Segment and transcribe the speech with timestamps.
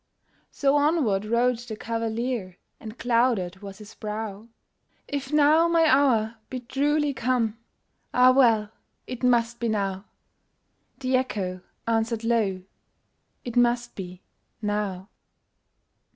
[0.49, 4.47] So onward rode the cavalier And clouded was his brow.
[5.07, 7.59] "If now my hour be truly come,
[8.11, 8.71] Ah well,
[9.05, 10.05] it must be now!"
[10.97, 12.63] The Echo answered low,
[13.45, 14.23] "It must be
[14.59, 15.09] now."